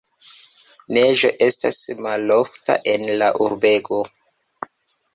[0.97, 4.05] Neĝo estas malofta en la urbego.